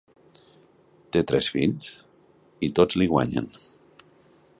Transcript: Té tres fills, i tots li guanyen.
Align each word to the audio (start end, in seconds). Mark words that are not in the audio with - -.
Té 1.17 1.21
tres 1.31 1.49
fills, 1.57 1.91
i 2.69 2.73
tots 2.81 2.99
li 3.03 3.09
guanyen. 3.13 3.51